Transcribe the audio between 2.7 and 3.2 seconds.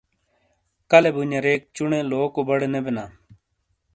نے بینا۔